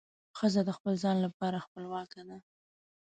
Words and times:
ښځه 0.37 0.61
د 0.65 0.69
خپل 0.77 0.93
ځان 1.03 1.17
لپاره 1.25 1.63
خپلواکه 1.65 2.21
ده. 2.29 2.37